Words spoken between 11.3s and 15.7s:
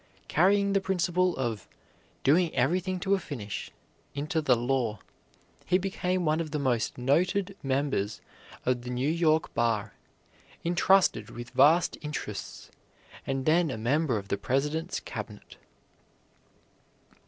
vast interests, and then a member of the President's cabinet.